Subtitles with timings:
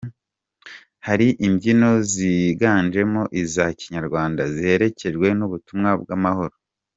[1.07, 6.55] Hari imbyino ziganjemo iza kinyarwanda ziherekejwe n'ubutumwa bw'amahoro.